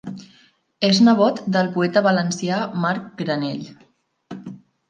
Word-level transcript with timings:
És 0.87 1.01
nebot 1.07 1.41
del 1.57 1.69
poeta 1.77 2.03
valencià 2.07 2.59
Marc 2.87 3.07
Granell. 3.21 3.65